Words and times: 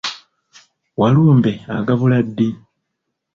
Walumbe 0.99 1.51
agabula 1.77 2.17
ddi? 2.27 2.49